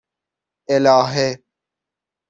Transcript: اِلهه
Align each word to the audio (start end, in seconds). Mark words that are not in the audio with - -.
اِلهه 0.69 1.43